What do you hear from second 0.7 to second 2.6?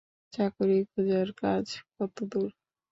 খোজার কাজ কতদূর?